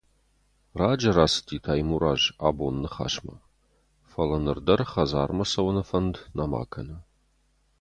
Раджы 0.79 1.11
рацыди 1.17 1.57
Таймураз 1.65 2.23
абон 2.47 2.75
Ныхасмӕ, 2.83 3.35
фӕлӕ 4.09 4.37
ныр 4.43 4.59
дӕр 4.65 4.81
хӕдзармӕ 4.91 5.45
цӕуыны 5.51 5.83
фӕнд 5.89 6.15
нӕма 6.37 6.63
кӕны. 6.71 6.97